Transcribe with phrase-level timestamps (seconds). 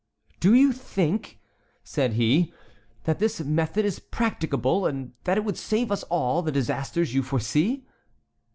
[0.39, 1.39] "Do you think,"
[1.83, 2.51] said he,
[3.03, 7.21] "that this method is practicable and that it would save us all the disasters you
[7.21, 7.85] foresee?"